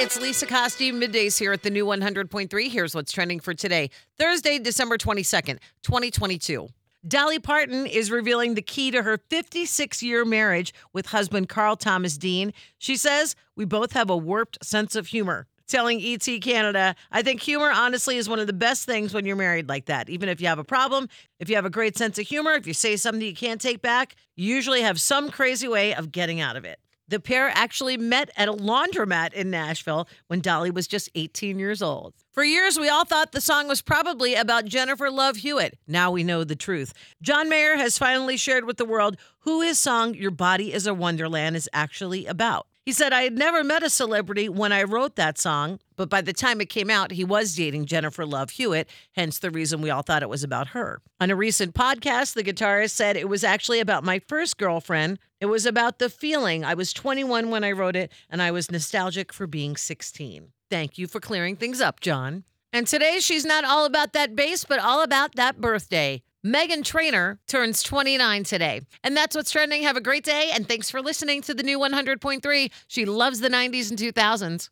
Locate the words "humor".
15.08-15.46, 17.42-17.70, 22.26-22.52